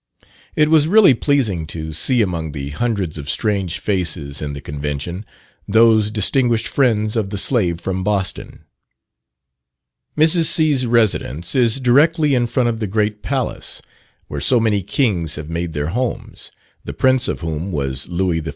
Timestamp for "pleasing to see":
1.13-2.23